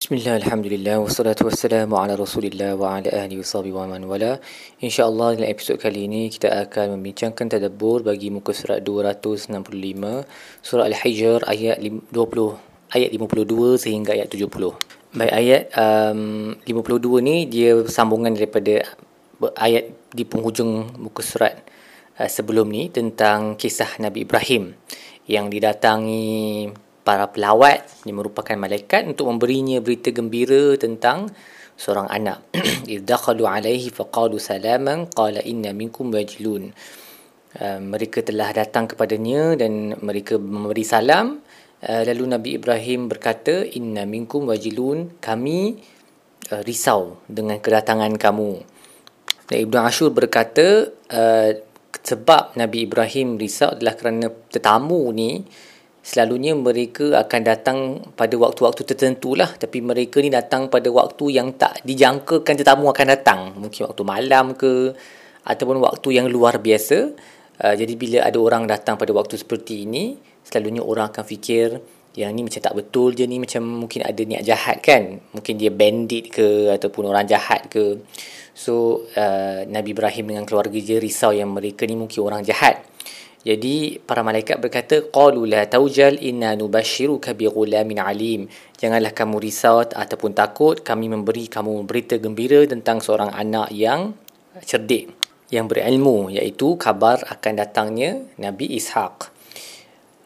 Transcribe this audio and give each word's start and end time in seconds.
Bismillah, 0.00 0.40
Alhamdulillah, 0.40 0.96
wassalatu 0.96 1.44
wassalamu 1.44 2.00
ala 2.00 2.16
rasulillah 2.16 2.72
wa 2.72 2.96
ala 2.96 3.12
ahli 3.12 3.36
wa 3.36 3.44
sahbihi 3.44 3.76
wa 3.76 3.84
man 3.84 4.08
wala. 4.08 4.40
InsyaAllah 4.80 5.36
dalam 5.36 5.52
episod 5.52 5.76
kali 5.76 6.08
ini 6.08 6.32
kita 6.32 6.48
akan 6.56 6.96
membincangkan 6.96 7.52
tadabbur 7.52 8.00
bagi 8.00 8.32
muka 8.32 8.56
surat 8.56 8.80
265 8.80 9.60
Surah 10.64 10.88
Al-Hijr 10.88 11.44
ayat 11.44 11.84
20 11.84 12.16
ayat 12.96 13.10
52 13.12 13.76
sehingga 13.76 14.16
ayat 14.16 14.32
70 14.32 14.72
Baik, 15.20 15.32
ayat 15.36 15.62
um, 15.76 16.56
52 16.64 17.20
ni 17.20 17.44
dia 17.44 17.76
sambungan 17.84 18.32
daripada 18.32 18.80
ayat 19.60 19.92
di 20.16 20.24
penghujung 20.24 20.96
muka 20.96 21.20
surat 21.20 21.60
uh, 22.16 22.24
sebelum 22.24 22.72
ni 22.72 22.88
tentang 22.88 23.52
kisah 23.60 24.00
Nabi 24.00 24.24
Ibrahim 24.24 24.72
yang 25.28 25.52
didatangi 25.52 26.72
para 27.00 27.28
pelawat 27.32 27.84
yang 28.04 28.20
merupakan 28.20 28.56
malaikat 28.56 29.08
untuk 29.08 29.28
memberinya 29.32 29.80
berita 29.80 30.12
gembira 30.12 30.76
tentang 30.76 31.32
seorang 31.80 32.12
anak. 32.12 32.44
Idh 32.92 33.08
dakhalu 33.08 33.48
alaihi 33.48 33.88
faqalu 33.88 34.36
salaman 34.36 35.08
qala 35.08 35.40
inna 35.40 35.72
minkum 35.72 36.12
wajilun. 36.12 36.76
Uh, 37.56 37.80
mereka 37.82 38.22
telah 38.22 38.52
datang 38.54 38.86
kepadanya 38.86 39.58
dan 39.58 39.96
mereka 40.04 40.36
memberi 40.36 40.84
salam. 40.84 41.40
Uh, 41.80 42.02
lalu 42.04 42.24
Nabi 42.28 42.50
Ibrahim 42.60 43.08
berkata, 43.08 43.64
Inna 43.64 44.04
minkum 44.04 44.44
wajilun, 44.46 45.18
kami 45.18 45.80
uh, 46.52 46.62
risau 46.62 47.24
dengan 47.26 47.58
kedatangan 47.58 48.12
kamu. 48.20 48.52
Dan 49.50 49.56
Ibn 49.66 49.76
Ashur 49.88 50.14
berkata, 50.14 50.94
uh, 51.10 51.50
sebab 51.90 52.54
Nabi 52.54 52.86
Ibrahim 52.86 53.34
risau 53.40 53.74
adalah 53.74 53.98
kerana 53.98 54.30
tetamu 54.52 55.10
ni 55.10 55.42
selalunya 56.00 56.56
mereka 56.56 57.12
akan 57.20 57.40
datang 57.44 57.78
pada 58.16 58.32
waktu-waktu 58.40 58.82
tertentu 58.88 59.36
lah 59.36 59.52
tapi 59.60 59.84
mereka 59.84 60.24
ni 60.24 60.32
datang 60.32 60.72
pada 60.72 60.88
waktu 60.88 61.36
yang 61.36 61.52
tak 61.60 61.84
dijangkakan 61.84 62.54
tetamu 62.56 62.88
akan 62.88 63.06
datang. 63.06 63.40
Mungkin 63.60 63.92
waktu 63.92 64.02
malam 64.04 64.56
ke 64.56 64.96
ataupun 65.44 65.80
waktu 65.84 66.08
yang 66.16 66.26
luar 66.28 66.60
biasa. 66.60 67.12
Uh, 67.60 67.74
jadi 67.76 67.92
bila 67.92 68.18
ada 68.24 68.38
orang 68.40 68.64
datang 68.64 68.96
pada 68.96 69.12
waktu 69.12 69.36
seperti 69.36 69.84
ini 69.84 70.16
selalunya 70.40 70.80
orang 70.80 71.12
akan 71.12 71.24
fikir 71.28 71.76
yang 72.16 72.34
ni 72.34 72.42
macam 72.42 72.58
tak 72.58 72.74
betul 72.74 73.14
je 73.14 73.22
ni 73.22 73.38
macam 73.38 73.62
mungkin 73.62 74.02
ada 74.02 74.18
niat 74.18 74.42
jahat 74.42 74.82
kan? 74.82 75.20
Mungkin 75.36 75.54
dia 75.60 75.70
bandit 75.70 76.32
ke 76.32 76.72
ataupun 76.74 77.06
orang 77.06 77.28
jahat 77.28 77.70
ke. 77.70 78.02
So 78.56 79.04
uh, 79.14 79.62
Nabi 79.68 79.94
Ibrahim 79.94 80.34
dengan 80.34 80.44
keluarga 80.48 80.74
dia 80.74 80.98
risau 80.98 81.30
yang 81.30 81.54
mereka 81.54 81.86
ni 81.86 81.94
mungkin 81.94 82.18
orang 82.24 82.42
jahat 82.42 82.89
jadi 83.40 83.96
para 84.04 84.20
malaikat 84.20 84.60
berkata 84.60 85.00
qalu 85.08 85.48
la 85.48 85.64
taujal 85.64 86.20
inna 86.20 86.52
nubashshiruka 86.60 87.32
bighulamin 87.32 87.96
alim. 87.96 88.52
Janganlah 88.76 89.16
kamu 89.16 89.40
risau 89.40 89.80
ataupun 89.80 90.36
takut 90.36 90.84
kami 90.84 91.08
memberi 91.08 91.48
kamu 91.48 91.88
berita 91.88 92.20
gembira 92.20 92.60
tentang 92.68 93.00
seorang 93.00 93.32
anak 93.32 93.72
yang 93.72 94.12
cerdik 94.60 95.16
yang 95.48 95.72
berilmu 95.72 96.28
iaitu 96.28 96.76
kabar 96.76 97.24
akan 97.32 97.52
datangnya 97.56 98.20
Nabi 98.36 98.76
Ishaq. 98.76 99.32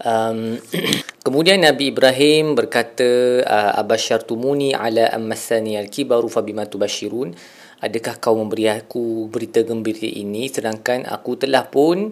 Um, 0.03 0.59
kemudian 1.27 1.63
Nabi 1.63 1.95
Ibrahim 1.95 2.59
berkata 2.59 3.47
abashartumuni 3.79 4.75
ala 4.75 5.15
ammasani 5.15 5.79
al-kibaru 5.79 6.27
fabima 6.27 6.67
tubashirun 6.67 7.31
adakah 7.79 8.19
kau 8.19 8.35
memberi 8.35 8.75
aku 8.75 9.31
berita 9.31 9.63
gembira 9.63 10.05
ini 10.05 10.51
sedangkan 10.51 11.07
aku 11.07 11.39
telah 11.39 11.71
pun 11.71 12.11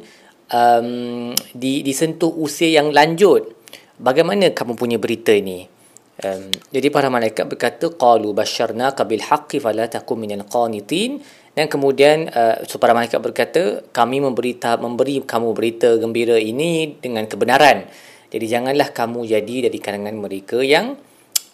um, 0.53 1.33
di, 1.57 1.83
disentuh 1.83 2.31
usia 2.31 2.69
yang 2.69 2.93
lanjut. 2.93 3.49
Bagaimana 3.99 4.53
kamu 4.53 4.77
punya 4.77 5.01
berita 5.01 5.33
ini? 5.33 5.67
Um, 6.23 6.53
jadi 6.71 6.93
para 6.93 7.09
malaikat 7.09 7.49
berkata 7.49 7.89
qalu 7.89 8.37
basyarnaka 8.37 9.09
bil 9.09 9.25
haqqi 9.25 9.59
fala 9.59 9.89
takum 9.89 10.21
minal 10.21 10.45
qanitin. 10.47 11.25
Dan 11.53 11.69
kemudian 11.69 12.33
uh, 12.33 12.65
so 12.65 12.81
para 12.81 12.97
malaikat 12.97 13.21
berkata 13.21 13.85
kami 13.93 14.25
memberi 14.25 14.57
memberi 14.57 15.21
kamu 15.25 15.49
berita 15.53 16.01
gembira 16.01 16.37
ini 16.41 16.97
dengan 17.01 17.29
kebenaran. 17.29 17.89
Jadi 18.33 18.47
janganlah 18.49 18.97
kamu 18.97 19.29
jadi 19.29 19.69
dari 19.69 19.77
kalangan 19.77 20.17
mereka 20.17 20.65
yang 20.65 20.97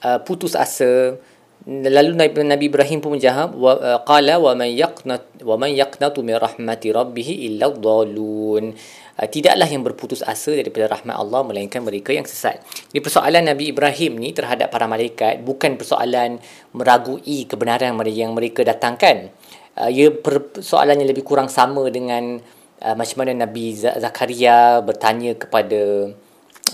uh, 0.07 0.19
putus 0.23 0.55
asa 0.55 1.19
lalu 1.69 2.17
Nabi, 2.17 2.73
Ibrahim 2.73 3.05
pun 3.05 3.21
menjawab 3.21 3.53
wa 3.53 3.77
uh, 3.77 4.01
qala 4.09 4.41
wa 4.41 4.57
man 4.57 4.73
yaqnat 4.73 5.45
wa 5.45 5.61
man 5.61 5.69
yaqnatu 5.69 6.25
min 6.25 6.41
rahmati 6.41 6.89
rabbih 6.89 7.29
illa 7.29 7.69
dhalun 7.69 8.73
uh, 8.73 9.27
tidaklah 9.29 9.69
yang 9.69 9.85
berputus 9.85 10.25
asa 10.25 10.57
daripada 10.57 10.89
rahmat 10.89 11.13
Allah 11.13 11.45
melainkan 11.45 11.85
mereka 11.85 12.17
yang 12.17 12.25
sesat. 12.25 12.65
Jadi 12.89 13.05
persoalan 13.05 13.53
Nabi 13.53 13.77
Ibrahim 13.77 14.17
ni 14.17 14.33
terhadap 14.33 14.73
para 14.73 14.89
malaikat 14.89 15.45
bukan 15.45 15.77
persoalan 15.77 16.41
meragui 16.73 17.45
kebenaran 17.45 17.93
yang 18.09 18.33
mereka 18.33 18.65
datangkan. 18.65 19.29
Uh, 19.77 19.93
ia 19.93 20.09
persoalan 20.09 21.05
yang 21.05 21.13
lebih 21.13 21.23
kurang 21.23 21.53
sama 21.53 21.85
dengan 21.93 22.41
macam 22.79 23.27
mana 23.27 23.35
Nabi 23.43 23.75
Zakaria 23.75 24.79
bertanya 24.87 25.35
kepada 25.35 26.15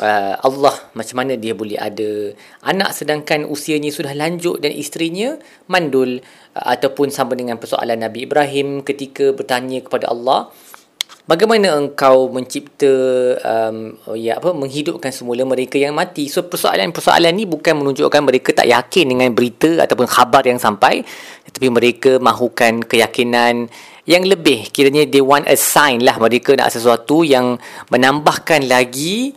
uh, 0.01 0.35
Allah 0.41 0.75
macam 0.95 1.17
mana 1.23 1.39
dia 1.39 1.53
boleh 1.55 1.79
ada 1.79 2.35
anak 2.67 2.95
sedangkan 2.97 3.47
usianya 3.47 3.91
sudah 3.95 4.15
lanjut 4.17 4.59
dan 4.63 4.75
isterinya 4.75 5.39
mandul 5.71 6.19
uh, 6.57 6.67
ataupun 6.75 7.11
sama 7.11 7.39
dengan 7.39 7.59
persoalan 7.61 8.01
Nabi 8.01 8.27
Ibrahim 8.27 8.83
ketika 8.83 9.31
bertanya 9.31 9.83
kepada 9.85 10.11
Allah 10.11 10.51
bagaimana 11.25 11.73
engkau 11.81 12.29
mencipta 12.29 12.93
um, 13.41 13.97
oh 14.09 14.17
ya 14.17 14.37
apa 14.37 14.53
menghidupkan 14.53 15.11
semula 15.11 15.43
mereka 15.49 15.81
yang 15.81 15.97
mati? 15.97 16.29
So 16.29 16.45
persoalan-persoalan 16.45 17.33
ni 17.33 17.45
bukan 17.49 17.81
menunjukkan 17.81 18.23
mereka 18.25 18.53
tak 18.53 18.69
yakin 18.69 19.17
dengan 19.17 19.33
berita 19.33 19.81
ataupun 19.85 20.07
khabar 20.09 20.45
yang 20.45 20.61
sampai 20.61 21.03
tetapi 21.49 21.69
mereka 21.73 22.11
mahukan 22.21 22.85
keyakinan 22.85 23.69
yang 24.05 24.25
lebih. 24.29 24.69
Kiranya 24.69 25.09
they 25.09 25.25
want 25.25 25.49
a 25.49 25.57
sign 25.57 26.05
lah 26.05 26.21
mereka 26.21 26.53
nak 26.57 26.69
sesuatu 26.69 27.25
yang 27.25 27.57
menambahkan 27.89 28.69
lagi 28.69 29.33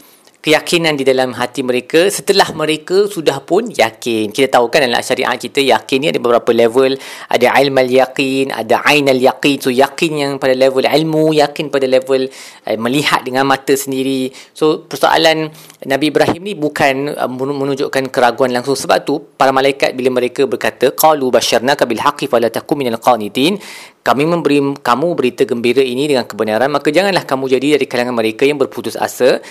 keyakinan 0.47 0.95
di 0.95 1.03
dalam 1.03 1.35
hati 1.35 1.59
mereka 1.59 2.07
setelah 2.07 2.47
mereka 2.55 3.03
sudah 3.11 3.43
pun 3.43 3.67
yakin. 3.67 4.31
Kita 4.31 4.55
tahu 4.55 4.71
kan 4.71 4.87
dalam 4.87 5.03
syariat 5.03 5.35
kita 5.35 5.59
yakin 5.59 5.97
ni 5.99 6.07
ada 6.07 6.23
beberapa 6.23 6.55
level. 6.55 6.95
Ada 7.27 7.51
ilmu 7.67 7.83
yakin, 7.83 8.55
ada 8.55 8.79
ain 8.87 9.11
al 9.11 9.19
yakin. 9.19 9.59
So 9.59 9.75
yakin 9.75 10.11
yang 10.15 10.31
pada 10.39 10.55
level 10.55 10.87
ilmu, 10.87 11.35
yakin 11.35 11.67
pada 11.67 11.83
level 11.83 12.31
uh, 12.63 12.77
melihat 12.79 13.27
dengan 13.27 13.43
mata 13.43 13.75
sendiri. 13.75 14.31
So 14.55 14.87
persoalan 14.87 15.51
Nabi 15.83 16.15
Ibrahim 16.15 16.39
ni 16.47 16.55
bukan 16.55 17.11
uh, 17.11 17.27
menunjukkan 17.27 18.07
keraguan 18.07 18.55
langsung 18.55 18.79
sebab 18.79 19.03
tu 19.03 19.19
para 19.35 19.51
malaikat 19.51 19.99
bila 19.99 20.15
mereka 20.15 20.47
berkata 20.47 20.95
qalu 20.95 21.27
basyarnaka 21.27 21.83
bil 21.83 21.99
haqqi 21.99 22.31
fala 22.31 22.47
takum 22.47 22.79
minal 22.79 23.03
qanitin 23.03 23.59
kami 23.99 24.23
memberi 24.23 24.63
kamu 24.79 25.07
berita 25.19 25.43
gembira 25.43 25.83
ini 25.83 26.07
dengan 26.07 26.23
kebenaran 26.23 26.71
maka 26.71 26.87
janganlah 26.95 27.27
kamu 27.27 27.59
jadi 27.59 27.67
dari 27.75 27.85
kalangan 27.91 28.15
mereka 28.15 28.47
yang 28.47 28.55
berputus 28.55 28.95
asa 28.95 29.43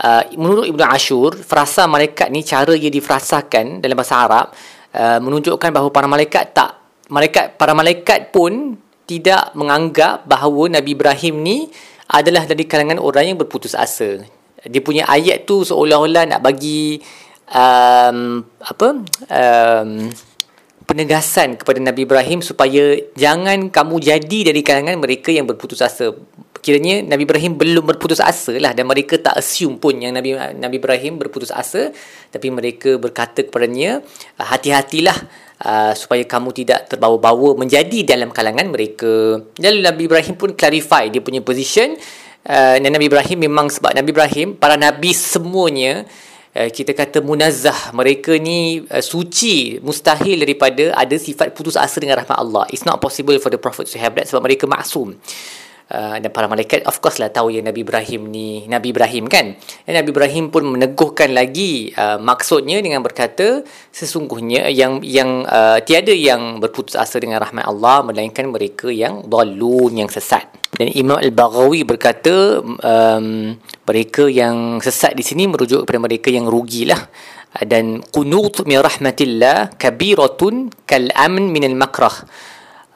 uh, 0.00 0.22
menurut 0.38 0.70
Ibnu 0.70 0.84
Ashur 0.86 1.36
frasa 1.40 1.84
malaikat 1.84 2.32
ni 2.32 2.40
cara 2.46 2.72
dia 2.72 2.88
difrasakan 2.88 3.84
dalam 3.84 3.96
bahasa 3.98 4.16
Arab 4.16 4.46
uh, 4.96 5.18
menunjukkan 5.20 5.68
bahawa 5.68 5.90
para 5.92 6.08
malaikat 6.08 6.56
tak 6.56 6.78
malaikat 7.12 7.60
para 7.60 7.76
malaikat 7.76 8.32
pun 8.32 8.80
tidak 9.04 9.52
menganggap 9.52 10.24
bahawa 10.24 10.72
Nabi 10.72 10.96
Ibrahim 10.96 11.34
ni 11.44 11.58
adalah 12.08 12.48
dari 12.48 12.64
kalangan 12.64 13.00
orang 13.00 13.34
yang 13.34 13.38
berputus 13.40 13.76
asa. 13.76 14.24
Dia 14.62 14.80
punya 14.84 15.08
ayat 15.10 15.44
tu 15.44 15.66
seolah-olah 15.66 16.28
nak 16.28 16.40
bagi 16.40 17.02
um, 17.50 18.46
apa 18.62 18.88
um, 19.26 19.90
penegasan 20.86 21.58
kepada 21.58 21.78
Nabi 21.82 22.04
Ibrahim 22.06 22.40
supaya 22.44 23.00
jangan 23.18 23.72
kamu 23.72 23.96
jadi 23.98 24.38
dari 24.52 24.60
kalangan 24.62 25.00
mereka 25.02 25.34
yang 25.34 25.48
berputus 25.48 25.82
asa 25.82 26.14
kiranya 26.62 27.02
Nabi 27.02 27.26
Ibrahim 27.26 27.58
belum 27.58 27.84
berputus 27.84 28.22
asa 28.22 28.54
lah. 28.56 28.72
Dan 28.72 28.86
mereka 28.86 29.18
tak 29.18 29.36
assume 29.36 29.76
pun 29.82 29.98
yang 29.98 30.14
Nabi 30.14 30.38
Nabi 30.56 30.78
Ibrahim 30.78 31.18
berputus 31.18 31.50
asa. 31.50 31.90
Tapi 32.30 32.48
mereka 32.48 32.96
berkata 32.96 33.42
kepadanya 33.42 34.00
ah, 34.38 34.54
hati-hatilah 34.54 35.18
uh, 35.66 35.92
supaya 35.92 36.22
kamu 36.24 36.54
tidak 36.54 36.88
terbawa-bawa 36.88 37.58
menjadi 37.58 38.06
dalam 38.06 38.30
kalangan 38.30 38.70
mereka. 38.70 39.42
Dan 39.58 39.82
Nabi 39.82 40.06
Ibrahim 40.06 40.38
pun 40.38 40.54
clarify 40.54 41.10
dia 41.10 41.20
punya 41.20 41.42
position. 41.42 41.98
Uh, 42.46 42.78
dan 42.78 42.90
Nabi 42.94 43.10
Ibrahim 43.10 43.38
memang 43.50 43.66
sebab 43.68 43.92
Nabi 43.92 44.14
Ibrahim 44.14 44.54
para 44.56 44.78
Nabi 44.78 45.10
semuanya 45.12 46.06
Uh, 46.52 46.68
kita 46.68 46.92
kata 46.92 47.24
munazah 47.24 47.96
mereka 47.96 48.36
ni 48.36 48.84
uh, 48.92 49.00
suci 49.00 49.80
mustahil 49.80 50.36
daripada 50.36 50.92
ada 50.92 51.16
sifat 51.16 51.56
putus 51.56 51.80
asa 51.80 51.96
dengan 51.96 52.20
rahmat 52.20 52.36
Allah. 52.36 52.68
It's 52.68 52.84
not 52.84 53.00
possible 53.00 53.32
for 53.40 53.48
the 53.48 53.56
prophet 53.56 53.88
to 53.88 53.96
have 53.96 54.12
that 54.20 54.28
sebab 54.28 54.44
mereka 54.44 54.68
maksum 54.68 55.16
Uh, 55.92 56.16
dan 56.24 56.32
para 56.32 56.48
malaikat 56.48 56.88
of 56.88 57.04
course 57.04 57.20
lah 57.20 57.28
tahu 57.28 57.52
yang 57.52 57.68
Nabi 57.68 57.84
Ibrahim 57.84 58.32
ni. 58.32 58.64
Nabi 58.64 58.96
Ibrahim 58.96 59.28
kan? 59.28 59.52
Dan 59.84 60.00
Nabi 60.00 60.08
Ibrahim 60.08 60.48
pun 60.48 60.64
meneguhkan 60.64 61.36
lagi 61.36 61.92
uh, 61.92 62.16
maksudnya 62.16 62.80
dengan 62.80 63.04
berkata 63.04 63.60
sesungguhnya 63.92 64.72
yang 64.72 65.04
yang 65.04 65.44
uh, 65.44 65.84
tiada 65.84 66.16
yang 66.16 66.64
berputus 66.64 66.96
asa 66.96 67.20
dengan 67.20 67.44
rahmat 67.44 67.68
Allah 67.68 68.08
melainkan 68.08 68.48
mereka 68.48 68.88
yang 68.88 69.28
dalun 69.28 69.92
yang 69.92 70.08
sesat. 70.08 70.48
Dan 70.72 70.88
Imam 70.96 71.20
Al-Baghawi 71.20 71.84
berkata 71.84 72.64
um, 72.64 73.52
mereka 73.84 74.24
yang 74.32 74.80
sesat 74.80 75.12
di 75.12 75.20
sini 75.20 75.44
merujuk 75.44 75.84
kepada 75.84 76.00
mereka 76.00 76.32
yang 76.32 76.48
rugilah. 76.48 77.12
Dan 77.68 78.00
qunut 78.08 78.64
min 78.64 78.80
rahmatillah 78.80 79.76
kabiratun 79.76 80.72
kal 80.88 81.04
amn 81.12 81.52
min 81.52 81.68
al 81.68 81.76
makrah. 81.76 82.16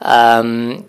Um, 0.01 0.81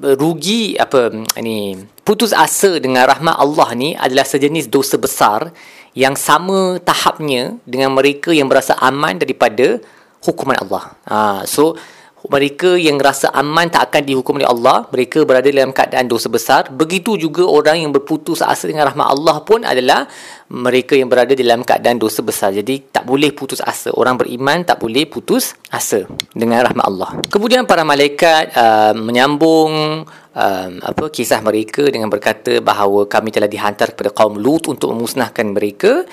rugi 0.00 0.74
apa 0.74 1.10
ni 1.38 1.78
putus 2.02 2.34
asa 2.34 2.82
dengan 2.82 3.06
rahmat 3.06 3.38
Allah 3.38 3.68
ni 3.78 3.94
adalah 3.94 4.26
sejenis 4.26 4.66
dosa 4.66 4.98
besar 4.98 5.54
yang 5.94 6.18
sama 6.18 6.82
tahapnya 6.82 7.54
dengan 7.62 7.94
mereka 7.94 8.34
yang 8.34 8.50
berasa 8.50 8.74
aman 8.82 9.14
daripada 9.14 9.78
hukuman 10.26 10.58
Allah. 10.58 10.84
Ha, 11.06 11.16
so 11.46 11.78
mereka 12.24 12.80
yang 12.80 12.96
rasa 12.96 13.28
aman 13.36 13.68
tak 13.68 13.92
akan 13.92 14.02
dihukum 14.08 14.40
oleh 14.40 14.48
Allah, 14.48 14.88
mereka 14.88 15.28
berada 15.28 15.44
dalam 15.44 15.76
keadaan 15.76 16.08
dosa 16.08 16.32
besar. 16.32 16.72
Begitu 16.72 17.20
juga 17.20 17.44
orang 17.44 17.84
yang 17.84 17.92
berputus 17.92 18.40
asa 18.40 18.64
dengan 18.64 18.88
rahmat 18.88 19.12
Allah 19.12 19.36
pun 19.44 19.60
adalah 19.60 20.08
mereka 20.48 20.96
yang 20.96 21.12
berada 21.12 21.36
dalam 21.36 21.60
keadaan 21.60 22.00
dosa 22.00 22.24
besar. 22.24 22.56
Jadi 22.56 22.88
tak 22.88 23.04
boleh 23.04 23.28
putus 23.36 23.60
asa. 23.60 23.92
Orang 23.92 24.16
beriman 24.16 24.64
tak 24.64 24.80
boleh 24.80 25.04
putus 25.04 25.52
asa 25.68 26.08
dengan 26.32 26.64
rahmat 26.64 26.84
Allah. 26.84 27.10
Kemudian 27.28 27.68
para 27.68 27.84
malaikat 27.84 28.56
uh, 28.56 28.96
menyambung 28.96 30.04
uh, 30.34 30.68
apa 30.80 31.04
kisah 31.08 31.44
mereka 31.44 31.86
dengan 31.88 32.08
berkata 32.08 32.58
bahawa 32.64 33.04
kami 33.04 33.30
telah 33.30 33.48
dihantar 33.48 33.92
kepada 33.92 34.10
kaum 34.16 34.40
Lut 34.40 34.68
untuk 34.68 34.96
memusnahkan 34.96 35.44
mereka 35.52 36.04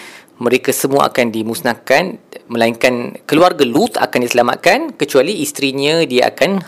mereka 0.42 0.74
semua 0.74 1.14
akan 1.14 1.30
dimusnahkan 1.30 2.18
melainkan 2.50 3.14
keluarga 3.30 3.62
Lut 3.62 3.96
akan 3.96 4.20
diselamatkan 4.26 4.98
kecuali 4.98 5.46
isterinya 5.46 6.02
dia 6.04 6.34
akan 6.34 6.66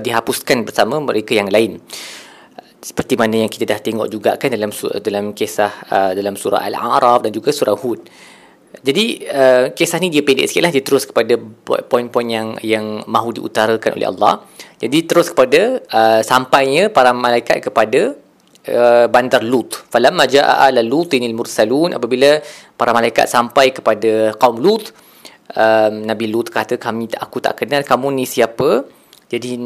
dihapuskan 0.00 0.64
bersama 0.64 0.96
mereka 0.98 1.36
yang 1.36 1.52
lain 1.52 1.78
seperti 2.80 3.14
mana 3.20 3.44
yang 3.44 3.50
kita 3.52 3.68
dah 3.68 3.78
tengok 3.78 4.08
juga 4.08 4.40
kan 4.40 4.48
dalam 4.48 4.72
dalam 5.04 5.36
kisah 5.36 5.72
uh, 5.92 6.12
dalam 6.16 6.34
surah 6.34 6.64
Al-A'raf 6.64 7.28
dan 7.28 7.32
juga 7.32 7.52
surah 7.52 7.76
Hud. 7.76 8.08
Jadi 8.80 9.26
uh, 9.28 9.74
kisah 9.76 10.00
ni 10.00 10.08
dia 10.08 10.24
pendek 10.24 10.48
sikitlah 10.48 10.72
dia 10.72 10.80
terus 10.80 11.04
kepada 11.04 11.36
poin-poin 11.90 12.24
yang 12.24 12.48
yang 12.64 13.04
mahu 13.04 13.36
diutarakan 13.36 14.00
oleh 14.00 14.08
Allah. 14.08 14.48
Jadi 14.80 15.04
terus 15.04 15.28
kepada 15.28 15.84
uh, 15.92 16.20
sampainya 16.24 16.88
para 16.88 17.12
malaikat 17.12 17.60
kepada 17.60 18.16
uh, 18.68 19.06
bandar 19.08 19.40
Lut. 19.46 19.88
Falamma 19.88 20.28
jaa 20.28 20.68
ala 20.68 20.84
Lutinil 20.84 21.32
mursalun 21.32 21.96
apabila 21.96 22.42
para 22.76 22.92
malaikat 22.92 23.30
sampai 23.30 23.72
kepada 23.72 24.34
kaum 24.36 24.60
Lut 24.60 24.92
um, 25.56 25.92
Nabi 26.04 26.26
Lut 26.28 26.52
kata 26.52 26.76
kami 26.76 27.08
aku 27.16 27.38
tak 27.40 27.64
kenal 27.64 27.86
kamu 27.86 28.12
ni 28.12 28.24
siapa. 28.28 28.84
Jadi 29.30 29.62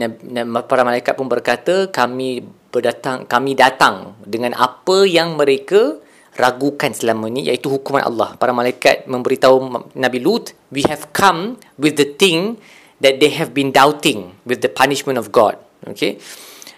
para 0.69 0.85
malaikat 0.85 1.17
pun 1.17 1.25
berkata 1.25 1.89
kami 1.89 2.45
berdatang 2.69 3.25
kami 3.25 3.57
datang 3.57 4.13
dengan 4.21 4.53
apa 4.53 5.09
yang 5.09 5.41
mereka 5.41 6.05
ragukan 6.37 6.93
selama 6.93 7.33
ni 7.33 7.49
iaitu 7.49 7.73
hukuman 7.73 8.05
Allah. 8.05 8.37
Para 8.37 8.53
malaikat 8.53 9.09
memberitahu 9.09 9.57
Nabi 9.97 10.19
Lut, 10.21 10.53
we 10.69 10.85
have 10.85 11.09
come 11.17 11.57
with 11.81 11.97
the 11.97 12.05
thing 12.05 12.61
that 13.01 13.23
they 13.23 13.33
have 13.33 13.57
been 13.57 13.73
doubting 13.73 14.37
with 14.45 14.61
the 14.61 14.69
punishment 14.69 15.17
of 15.17 15.33
God. 15.33 15.57
Okay. 15.89 16.21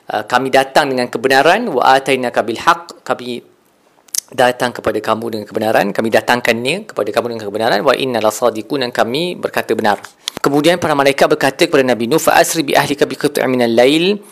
Uh, 0.06 0.22
kami 0.22 0.54
datang 0.54 0.86
dengan 0.86 1.10
kebenaran. 1.10 1.66
Wa 1.66 1.98
atainaka 1.98 2.46
bil 2.46 2.62
haqq 2.62 3.02
kami 3.02 3.42
datang 4.30 4.70
kepada 4.70 4.98
kamu 5.02 5.24
dengan 5.34 5.46
kebenaran. 5.50 5.90
Kami 5.90 6.08
datangkannya 6.14 6.86
kepada 6.86 7.08
kamu 7.10 7.26
dengan 7.34 7.44
kebenaran. 7.50 7.78
Wa 7.82 7.94
inna 7.98 8.22
lasadiqun 8.22 8.86
dan 8.86 8.94
kami 8.94 9.34
berkata 9.34 9.74
benar. 9.74 9.98
Kemudian 10.38 10.78
para 10.78 10.94
malaikat 10.94 11.26
berkata 11.26 11.66
kepada 11.66 11.82
Nabi 11.82 12.06
Nuh 12.06 12.22
fa 12.22 12.38
asri 12.38 12.62
bi 12.62 12.78
ahlika 12.78 13.02
bi 13.02 13.18
qit'in 13.18 13.50
minal 13.50 13.74
lail. 13.74 14.22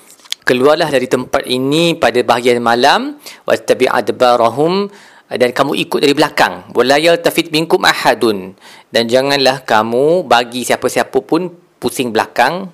Keluarlah 0.44 0.92
dari 0.92 1.08
tempat 1.08 1.48
ini 1.48 1.98
pada 1.98 2.22
bahagian 2.22 2.62
malam. 2.62 3.18
Wa 3.42 3.58
tabi 3.58 3.90
adbarahum. 3.90 4.86
Dan 5.24 5.50
kamu 5.50 5.74
ikut 5.88 5.98
dari 6.04 6.14
belakang. 6.14 6.70
Wala 6.76 7.00
yaltafit 7.00 7.50
minkum 7.50 7.82
ahadun. 7.82 8.54
Dan 8.92 9.10
janganlah 9.10 9.66
kamu 9.66 10.22
bagi 10.22 10.62
siapa-siapa 10.62 11.18
pun 11.26 11.50
pusing 11.82 12.14
belakang 12.14 12.70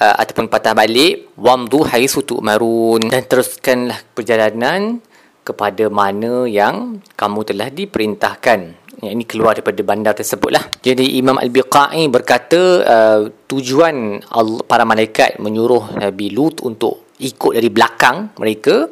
uh, 0.00 0.14
ataupun 0.16 0.48
patah 0.48 0.72
balik 0.72 1.36
wamdu 1.36 1.84
haitsu 1.84 2.24
tu'marun. 2.24 3.12
Dan 3.12 3.22
teruskanlah 3.28 4.00
perjalanan 4.16 4.98
kepada 5.44 5.86
mana 5.92 6.48
yang 6.48 7.04
kamu 7.14 7.40
telah 7.44 7.68
diperintahkan. 7.68 8.60
Yang 9.00 9.12
ini 9.16 9.24
keluar 9.24 9.56
daripada 9.56 9.80
bandar 9.80 10.12
tersebut 10.12 10.50
lah. 10.52 10.64
Jadi 10.84 11.16
Imam 11.16 11.40
Al-Biqai 11.40 12.04
berkata 12.12 12.60
uh, 12.84 13.20
tujuan 13.48 14.20
para 14.68 14.84
malaikat 14.84 15.40
menyuruh 15.40 15.96
Nabi 15.96 16.32
Lut 16.36 16.60
untuk 16.60 17.08
ikut 17.20 17.56
dari 17.56 17.68
belakang 17.72 18.36
mereka 18.40 18.88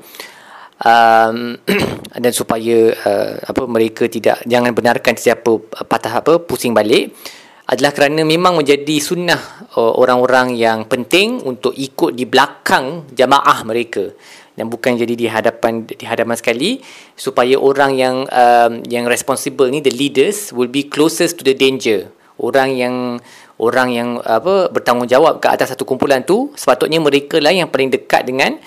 um, 0.85 1.57
dan 2.23 2.33
supaya 2.33 2.93
uh, 2.93 3.33
apa 3.43 3.63
mereka 3.67 4.07
tidak 4.07 4.45
jangan 4.45 4.73
benarkan 4.77 5.15
siapa 5.17 5.59
patah 5.89 6.23
apa 6.23 6.39
pusing 6.45 6.77
balik 6.77 7.15
adalah 7.69 7.93
kerana 7.93 8.25
memang 8.25 8.57
menjadi 8.57 8.97
sunnah 8.97 9.69
uh, 9.77 9.93
orang-orang 10.01 10.57
yang 10.57 10.89
penting 10.89 11.45
untuk 11.45 11.77
ikut 11.77 12.17
di 12.17 12.25
belakang 12.25 13.05
jamaah 13.13 13.61
mereka. 13.69 14.09
Dan 14.57 14.73
bukan 14.73 14.99
jadi 14.99 15.15
di 15.15 15.31
hadapan 15.31 15.87
di 15.87 16.03
hadapan 16.03 16.35
sekali 16.35 16.83
supaya 17.15 17.55
orang 17.61 17.95
yang 17.95 18.17
um, 18.27 18.73
yang 18.91 19.07
responsible 19.07 19.71
ni 19.71 19.79
the 19.79 19.93
leaders 19.95 20.51
will 20.51 20.67
be 20.67 20.89
closest 20.89 21.39
to 21.39 21.47
the 21.47 21.55
danger. 21.55 22.11
Orang 22.41 22.75
yang 22.75 23.23
orang 23.61 23.89
yang 23.95 24.09
apa 24.25 24.73
bertanggungjawab 24.73 25.39
ke 25.39 25.47
atas 25.47 25.77
satu 25.77 25.87
kumpulan 25.87 26.27
tu 26.27 26.51
sepatutnya 26.59 26.99
mereka 26.99 27.39
lah 27.39 27.55
yang 27.55 27.71
paling 27.71 27.93
dekat 27.93 28.27
dengan 28.27 28.59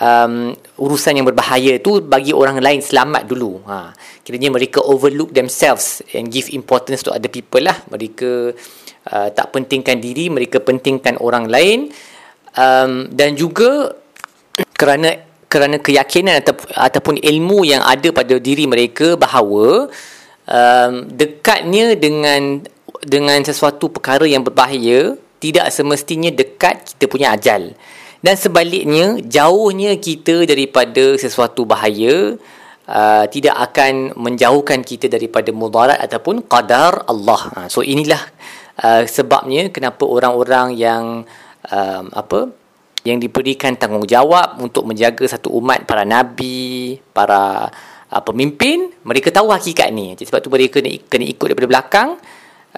um, 0.00 0.52
urusan 0.80 1.16
yang 1.16 1.26
berbahaya 1.26 1.80
tu 1.80 2.04
bagi 2.04 2.32
orang 2.32 2.60
lain 2.60 2.80
selamat 2.84 3.22
dulu. 3.24 3.64
Ha. 3.68 3.92
Kiranya 4.22 4.52
mereka 4.52 4.84
overlook 4.84 5.32
themselves 5.32 6.04
and 6.12 6.28
give 6.28 6.52
importance 6.52 7.00
to 7.04 7.12
other 7.12 7.30
people 7.30 7.60
lah. 7.62 7.76
Mereka 7.88 8.52
uh, 9.12 9.28
tak 9.32 9.46
pentingkan 9.52 10.00
diri, 10.00 10.28
mereka 10.28 10.60
pentingkan 10.60 11.20
orang 11.20 11.48
lain. 11.48 11.90
Um, 12.56 13.12
dan 13.12 13.36
juga 13.36 13.92
kerana 14.80 15.24
kerana 15.46 15.78
keyakinan 15.78 16.42
atau, 16.42 16.58
ataupun 16.74 17.22
ilmu 17.22 17.62
yang 17.62 17.80
ada 17.80 18.10
pada 18.10 18.36
diri 18.36 18.66
mereka 18.66 19.14
bahawa 19.14 19.88
um, 20.44 20.92
dekatnya 21.06 21.94
dengan 21.94 22.66
dengan 23.06 23.38
sesuatu 23.46 23.86
perkara 23.86 24.26
yang 24.26 24.42
berbahaya 24.42 25.14
tidak 25.38 25.70
semestinya 25.70 26.32
dekat 26.32 26.96
kita 26.96 27.04
punya 27.06 27.36
ajal. 27.36 27.76
Dan 28.26 28.34
sebaliknya, 28.34 29.22
jauhnya 29.22 29.94
kita 30.02 30.50
daripada 30.50 31.14
sesuatu 31.14 31.62
bahaya 31.62 32.34
uh, 32.90 33.24
tidak 33.30 33.54
akan 33.70 34.18
menjauhkan 34.18 34.82
kita 34.82 35.06
daripada 35.06 35.54
mudarat 35.54 36.02
ataupun 36.02 36.42
qadar 36.42 37.06
Allah. 37.06 37.40
Ha, 37.54 37.60
so 37.70 37.86
inilah 37.86 38.18
uh, 38.82 39.06
sebabnya 39.06 39.70
kenapa 39.70 40.02
orang-orang 40.02 40.74
yang 40.74 41.22
um, 41.70 42.04
apa 42.10 42.50
yang 43.06 43.22
diberikan 43.22 43.78
tanggungjawab 43.78 44.58
untuk 44.58 44.90
menjaga 44.90 45.22
satu 45.30 45.54
umat 45.62 45.86
para 45.86 46.02
nabi, 46.02 46.98
para 47.14 47.70
uh, 48.10 48.22
pemimpin, 48.26 48.90
mereka 49.06 49.30
tahu 49.30 49.54
hakikat 49.54 49.94
ni. 49.94 50.18
Sebab 50.18 50.42
tu 50.42 50.50
mereka 50.50 50.82
kena, 50.82 50.90
kena 51.06 51.30
ikut 51.30 51.46
daripada 51.46 51.70
belakang 51.70 52.18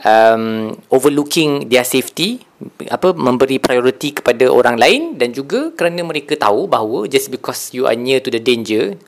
um, 0.05 0.75
overlooking 0.93 1.67
their 1.71 1.87
safety 1.87 2.43
apa 2.90 3.14
memberi 3.14 3.62
priority 3.62 4.19
kepada 4.19 4.50
orang 4.50 4.76
lain 4.78 5.14
dan 5.14 5.31
juga 5.31 5.71
kerana 5.75 6.02
mereka 6.02 6.35
tahu 6.35 6.67
bahawa 6.67 7.07
just 7.07 7.31
because 7.31 7.71
you 7.71 7.87
are 7.87 7.95
near 7.95 8.19
to 8.19 8.35
the 8.35 8.43
danger 8.43 8.99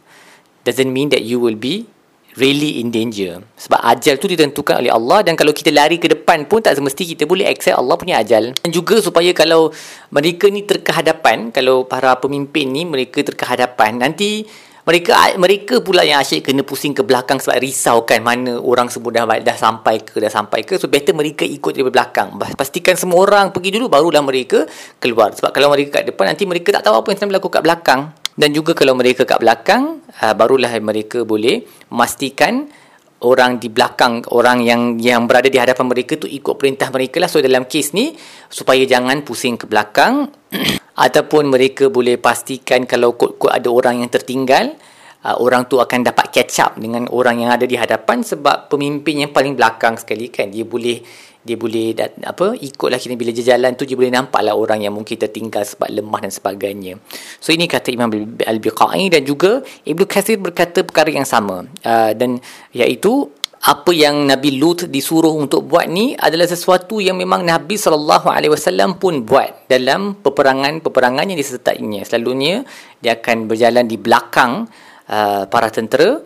doesn't 0.62 0.90
mean 0.90 1.11
that 1.11 1.26
you 1.26 1.42
will 1.42 1.59
be 1.59 1.90
really 2.38 2.78
in 2.78 2.94
danger. 2.94 3.42
Sebab 3.59 3.80
ajal 3.82 4.14
tu 4.23 4.30
ditentukan 4.30 4.78
oleh 4.78 4.92
Allah 4.92 5.26
dan 5.26 5.35
kalau 5.35 5.50
kita 5.50 5.75
lari 5.75 5.99
ke 5.99 6.06
depan 6.06 6.47
pun 6.47 6.62
tak 6.62 6.78
semesti 6.78 7.16
kita 7.16 7.26
boleh 7.26 7.49
accept 7.49 7.75
Allah 7.75 7.97
punya 7.99 8.23
ajal. 8.23 8.54
Dan 8.54 8.70
juga 8.70 9.02
supaya 9.02 9.35
kalau 9.35 9.75
mereka 10.14 10.47
ni 10.47 10.62
terkehadapan 10.62 11.50
kalau 11.50 11.82
para 11.88 12.14
pemimpin 12.23 12.70
ni 12.70 12.87
mereka 12.87 13.26
terkehadapan 13.26 13.99
nanti 13.99 14.47
mereka 14.88 15.12
mereka 15.37 15.75
pula 15.84 16.00
yang 16.00 16.20
asyik 16.25 16.49
kena 16.49 16.64
pusing 16.64 16.96
ke 16.96 17.04
belakang 17.04 17.37
sebab 17.37 17.60
risau 17.60 18.08
kan 18.08 18.25
mana 18.25 18.56
orang 18.56 18.88
semua 18.88 19.12
dah, 19.12 19.25
dah 19.28 19.56
sampai 19.56 20.00
ke 20.00 20.16
dah 20.16 20.32
sampai 20.32 20.64
ke. 20.64 20.80
So 20.80 20.88
better 20.88 21.12
mereka 21.12 21.44
ikut 21.44 21.76
dari 21.76 21.84
belakang. 21.87 22.40
Pastikan 22.56 22.96
semua 22.96 23.20
orang 23.20 23.52
pergi 23.52 23.76
dulu 23.76 23.92
barulah 23.92 24.25
mereka 24.25 24.64
keluar. 24.96 25.37
Sebab 25.37 25.52
kalau 25.52 25.68
mereka 25.68 26.00
kat 26.00 26.08
depan 26.08 26.32
nanti 26.32 26.49
mereka 26.49 26.72
tak 26.80 26.88
tahu 26.88 27.04
apa 27.04 27.06
yang 27.12 27.16
sedang 27.20 27.30
berlaku 27.37 27.49
kat 27.52 27.62
belakang. 27.64 28.00
Dan 28.40 28.56
juga 28.56 28.72
kalau 28.72 28.96
mereka 28.96 29.28
kat 29.28 29.37
belakang 29.42 30.00
uh, 30.22 30.34
barulah 30.34 30.72
mereka 30.80 31.28
boleh 31.28 31.60
memastikan 31.92 32.72
orang 33.20 33.60
di 33.60 33.68
belakang 33.68 34.24
orang 34.32 34.64
yang 34.64 34.96
yang 34.96 35.28
berada 35.28 35.52
di 35.52 35.60
hadapan 35.60 35.86
mereka 35.88 36.16
tu 36.16 36.24
ikut 36.24 36.56
perintah 36.56 36.88
mereka 36.88 37.20
lah. 37.20 37.28
So 37.28 37.44
dalam 37.44 37.68
kes 37.68 37.92
ni 37.92 38.16
supaya 38.48 38.80
jangan 38.88 39.24
pusing 39.24 39.60
ke 39.60 39.68
belakang 39.68 40.32
ataupun 41.06 41.52
mereka 41.52 41.92
boleh 41.92 42.16
pastikan 42.16 42.88
kalau 42.88 43.16
kod-kod 43.16 43.52
ada 43.52 43.68
orang 43.68 44.00
yang 44.04 44.10
tertinggal 44.12 44.76
uh, 45.24 45.36
orang 45.40 45.68
tu 45.68 45.80
akan 45.80 46.06
dapat 46.06 46.32
catch 46.32 46.56
up 46.62 46.72
dengan 46.76 47.08
orang 47.12 47.44
yang 47.44 47.50
ada 47.52 47.64
di 47.68 47.76
hadapan 47.76 48.24
sebab 48.24 48.72
pemimpin 48.72 49.26
yang 49.26 49.30
paling 49.32 49.56
belakang 49.56 49.96
sekali 50.00 50.32
kan 50.32 50.48
dia 50.48 50.64
boleh 50.64 51.00
dia 51.40 51.56
boleh 51.56 51.96
dat, 51.96 52.20
apa 52.20 52.52
ikutlah 52.52 53.00
kita 53.00 53.16
bila 53.16 53.32
dia 53.32 53.56
jalan 53.56 53.72
tu 53.72 53.88
dia 53.88 53.96
boleh 53.96 54.12
nampaklah 54.12 54.52
orang 54.52 54.84
yang 54.84 54.92
mungkin 54.92 55.16
tertinggal 55.16 55.64
sebab 55.64 55.88
lemah 55.88 56.20
dan 56.28 56.32
sebagainya. 56.32 57.00
So 57.40 57.56
ini 57.56 57.64
kata 57.64 57.88
Imam 57.88 58.12
Al-Biqai 58.44 59.08
dan 59.08 59.24
juga 59.24 59.64
Ibnu 59.88 60.04
Katsir 60.04 60.36
berkata 60.36 60.84
perkara 60.84 61.08
yang 61.08 61.24
sama 61.24 61.64
uh, 61.64 62.12
dan 62.12 62.44
iaitu 62.76 63.32
apa 63.60 63.92
yang 63.92 64.24
Nabi 64.24 64.56
Lut 64.56 64.88
disuruh 64.88 65.36
untuk 65.36 65.68
buat 65.68 65.84
ni 65.84 66.16
adalah 66.16 66.48
sesuatu 66.48 66.96
yang 66.96 67.20
memang 67.20 67.44
Nabi 67.44 67.76
sallallahu 67.76 68.32
alaihi 68.32 68.52
wasallam 68.56 68.96
pun 68.96 69.20
buat 69.24 69.68
dalam 69.68 70.16
peperangan-peperangan 70.16 71.28
yang 71.28 71.36
disertainya. 71.36 72.00
Selalunya 72.08 72.64
dia 73.04 73.20
akan 73.20 73.52
berjalan 73.52 73.84
di 73.84 74.00
belakang 74.00 74.64
uh, 75.11 75.45
para 75.50 75.69
tentera 75.69 76.23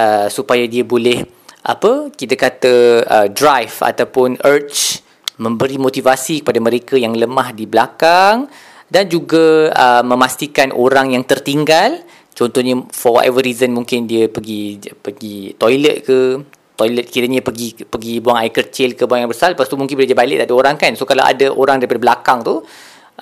uh, 0.00 0.26
supaya 0.32 0.64
dia 0.64 0.82
boleh 0.82 1.22
apa 1.62 2.10
kita 2.10 2.34
kata 2.34 2.74
uh, 3.06 3.28
drive 3.30 3.84
ataupun 3.84 4.40
urge 4.42 5.04
memberi 5.38 5.78
motivasi 5.78 6.42
kepada 6.42 6.58
mereka 6.58 6.98
yang 6.98 7.14
lemah 7.14 7.54
di 7.54 7.70
belakang 7.70 8.50
dan 8.90 9.06
juga 9.06 9.70
uh, 9.70 10.02
memastikan 10.02 10.74
orang 10.74 11.14
yang 11.14 11.22
tertinggal 11.22 12.02
contohnya 12.34 12.82
for 12.90 13.20
whatever 13.20 13.44
reason 13.44 13.70
mungkin 13.70 14.10
dia 14.10 14.26
pergi 14.26 14.80
pergi 15.00 15.54
toilet 15.54 16.02
ke 16.02 16.18
toilet 16.82 17.06
kiranya 17.06 17.40
pergi 17.44 17.86
pergi 17.86 18.18
buang 18.18 18.42
air 18.42 18.50
kecil 18.50 18.96
ke 18.96 19.04
buang 19.06 19.22
air 19.22 19.30
besar 19.30 19.52
lepas 19.54 19.68
tu 19.68 19.76
mungkin 19.78 19.94
bila 19.94 20.08
dia 20.08 20.18
balik 20.18 20.36
tak 20.42 20.48
ada 20.50 20.56
orang 20.56 20.76
kan. 20.80 20.92
So 20.96 21.04
kalau 21.04 21.22
ada 21.22 21.46
orang 21.52 21.78
daripada 21.78 22.00
belakang 22.00 22.42
tu 22.42 22.64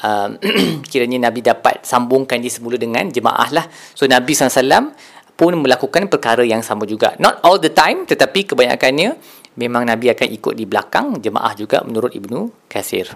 um, 0.04 0.30
kiranya 0.90 1.30
Nabi 1.30 1.40
dapat 1.44 1.84
sambungkan 1.84 2.40
dia 2.40 2.52
semula 2.52 2.76
dengan 2.76 3.08
jemaah 3.08 3.48
lah 3.52 3.66
so 3.94 4.04
Nabi 4.04 4.32
SAW 4.32 4.92
pun 5.40 5.56
melakukan 5.56 6.12
perkara 6.12 6.44
yang 6.44 6.60
sama 6.60 6.84
juga. 6.84 7.16
Not 7.16 7.40
all 7.40 7.56
the 7.56 7.72
time 7.72 8.04
tetapi 8.04 8.44
kebanyakannya 8.44 9.16
memang 9.56 9.88
Nabi 9.88 10.12
akan 10.12 10.28
ikut 10.36 10.52
di 10.52 10.68
belakang 10.68 11.16
jemaah 11.16 11.56
juga 11.56 11.80
menurut 11.80 12.12
Ibnu 12.12 12.68
Kasir 12.68 13.08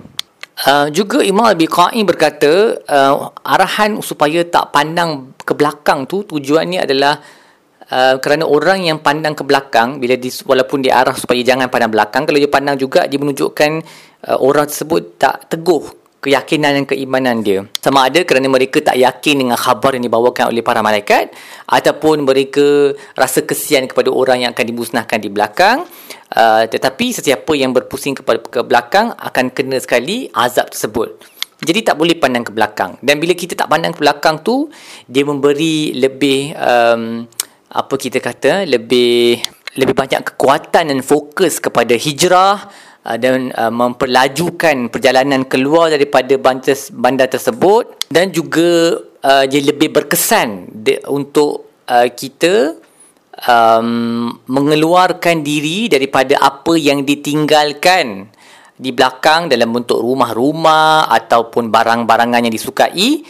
Uh, 0.54 0.86
juga 0.94 1.18
Imam 1.18 1.50
Al-Biqai 1.50 1.98
berkata 2.06 2.78
uh, 2.86 3.26
arahan 3.42 3.98
supaya 3.98 4.46
tak 4.46 4.70
pandang 4.70 5.34
ke 5.42 5.50
belakang 5.50 6.06
tu 6.06 6.22
tujuannya 6.22 6.86
adalah 6.86 7.18
Uh, 7.84 8.16
kerana 8.16 8.48
orang 8.48 8.80
yang 8.80 8.96
pandang 9.04 9.36
ke 9.36 9.44
belakang 9.44 10.00
bila 10.00 10.16
di, 10.16 10.32
walaupun 10.48 10.80
dia 10.80 11.04
arah 11.04 11.12
supaya 11.20 11.44
jangan 11.44 11.68
pandang 11.68 11.92
belakang 11.92 12.24
kalau 12.24 12.40
dia 12.40 12.48
pandang 12.48 12.80
juga 12.80 13.04
dia 13.04 13.20
menunjukkan 13.20 13.70
uh, 14.24 14.40
orang 14.40 14.64
tersebut 14.64 15.20
tak 15.20 15.52
teguh 15.52 15.84
keyakinan 16.24 16.72
dan 16.72 16.84
keimanan 16.88 17.44
dia. 17.44 17.68
Sama 17.84 18.08
ada 18.08 18.24
kerana 18.24 18.48
mereka 18.48 18.80
tak 18.80 18.96
yakin 18.96 19.44
dengan 19.44 19.60
khabar 19.60 19.92
yang 19.92 20.08
dibawakan 20.08 20.48
oleh 20.48 20.64
para 20.64 20.80
malaikat 20.80 21.36
ataupun 21.68 22.24
mereka 22.24 22.96
rasa 23.12 23.44
kesian 23.44 23.84
kepada 23.84 24.08
orang 24.08 24.48
yang 24.48 24.50
akan 24.56 24.64
dimusnahkan 24.64 25.20
di 25.20 25.28
belakang 25.28 25.84
uh, 26.32 26.64
tetapi 26.64 27.12
sesiapa 27.12 27.52
yang 27.52 27.76
berpusing 27.76 28.16
kepada 28.16 28.40
ke 28.40 28.64
belakang 28.64 29.12
akan 29.12 29.52
kena 29.52 29.76
sekali 29.76 30.32
azab 30.32 30.72
tersebut. 30.72 31.20
Jadi 31.64 31.80
tak 31.84 31.96
boleh 31.96 32.16
pandang 32.16 32.44
ke 32.44 32.52
belakang. 32.52 32.96
Dan 33.00 33.20
bila 33.20 33.32
kita 33.36 33.56
tak 33.56 33.68
pandang 33.68 33.92
ke 33.92 34.00
belakang 34.00 34.40
tu 34.40 34.68
dia 35.04 35.24
memberi 35.24 35.92
lebih 35.92 36.56
um, 36.56 37.24
apa 37.74 37.94
kita 38.00 38.22
kata 38.22 38.64
lebih 38.64 39.40
lebih 39.74 39.94
banyak 39.94 40.22
kekuatan 40.34 40.94
dan 40.94 41.00
fokus 41.02 41.58
kepada 41.58 41.98
hijrah 41.98 42.70
uh, 43.04 43.16
dan 43.20 43.52
uh, 43.52 43.70
memperlajukan 43.70 44.88
perjalanan 44.88 45.44
keluar 45.44 45.92
daripada 45.92 46.34
bandar, 46.40 46.76
bandar 46.96 47.28
tersebut 47.28 48.08
dan 48.08 48.32
juga 48.32 48.98
uh, 49.20 49.44
dia 49.44 49.60
lebih 49.60 49.92
berkesan 49.92 50.72
de, 50.72 51.00
untuk 51.12 51.84
uh, 51.88 52.08
kita 52.08 52.80
um, 53.44 54.28
mengeluarkan 54.48 55.44
diri 55.44 55.92
daripada 55.92 56.40
apa 56.40 56.74
yang 56.80 57.04
ditinggalkan 57.04 58.32
di 58.74 58.90
belakang 58.90 59.46
dalam 59.46 59.70
bentuk 59.70 60.02
rumah-rumah 60.02 61.06
ataupun 61.06 61.70
barang-barangan 61.70 62.42
yang 62.42 62.54
disukai 62.54 63.22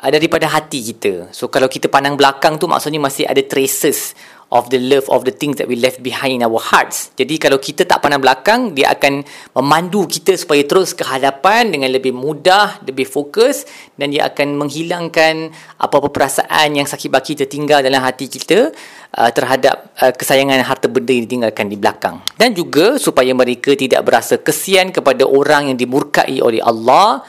uh, 0.00 0.10
daripada 0.10 0.48
hati 0.48 0.80
kita. 0.94 1.34
So 1.36 1.52
kalau 1.52 1.68
kita 1.68 1.92
pandang 1.92 2.16
belakang 2.16 2.56
tu 2.56 2.64
maksudnya 2.64 3.02
masih 3.02 3.28
ada 3.28 3.42
traces 3.44 4.16
of 4.54 4.70
the 4.70 4.78
love 4.78 5.10
of 5.10 5.26
the 5.26 5.34
things 5.34 5.58
that 5.58 5.66
we 5.66 5.74
left 5.74 5.98
behind 6.06 6.38
in 6.38 6.42
our 6.46 6.62
hearts. 6.62 7.10
Jadi 7.18 7.34
kalau 7.42 7.58
kita 7.58 7.82
tak 7.82 7.98
pandang 7.98 8.22
belakang, 8.22 8.70
dia 8.78 8.94
akan 8.94 9.26
memandu 9.58 10.06
kita 10.06 10.38
supaya 10.38 10.62
terus 10.62 10.94
ke 10.94 11.02
hadapan 11.02 11.74
dengan 11.74 11.90
lebih 11.90 12.14
mudah, 12.14 12.78
lebih 12.86 13.10
fokus 13.10 13.66
dan 13.98 14.14
dia 14.14 14.30
akan 14.30 14.54
menghilangkan 14.54 15.50
apa-apa 15.82 16.14
perasaan 16.14 16.78
yang 16.78 16.86
sakit 16.86 17.10
baki 17.10 17.34
tertinggal 17.34 17.82
dalam 17.82 17.98
hati 17.98 18.30
kita 18.30 18.70
uh, 19.18 19.30
terhadap 19.34 19.90
uh, 19.98 20.14
kesayangan 20.14 20.62
harta 20.62 20.86
benda 20.86 21.10
yang 21.10 21.26
ditinggalkan 21.26 21.66
di 21.66 21.76
belakang. 21.76 22.22
Dan 22.38 22.54
juga 22.54 23.02
supaya 23.02 23.34
mereka 23.34 23.74
tidak 23.74 24.06
berasa 24.06 24.38
kesian 24.38 24.94
kepada 24.94 25.26
orang 25.26 25.74
yang 25.74 25.78
dimurkai 25.78 26.38
oleh 26.38 26.62
Allah 26.62 27.26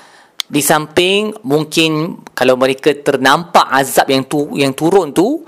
di 0.48 0.64
samping 0.64 1.44
mungkin 1.44 2.24
kalau 2.32 2.56
mereka 2.56 2.96
ternampak 2.96 3.68
azab 3.68 4.08
yang 4.08 4.24
tu 4.24 4.56
yang 4.56 4.72
turun 4.72 5.12
tu 5.12 5.44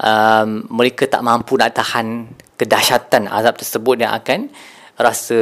um, 0.00 0.64
mereka 0.72 1.08
tak 1.08 1.22
mampu 1.24 1.56
nak 1.56 1.76
tahan 1.76 2.28
kedahsyatan 2.56 3.28
azab 3.28 3.60
tersebut 3.60 4.00
yang 4.00 4.12
akan 4.16 4.48
rasa 4.96 5.38